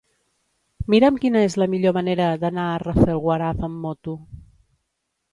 Mira'm 0.93 1.17
quina 1.25 1.43
és 1.49 1.57
la 1.63 1.67
millor 1.73 1.93
manera 1.97 2.29
d'anar 2.43 2.63
a 2.69 2.79
Rafelguaraf 2.85 3.61
amb 3.69 3.77
moto. 3.83 4.15